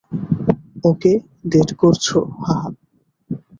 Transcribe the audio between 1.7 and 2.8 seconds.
করছো, হাহ।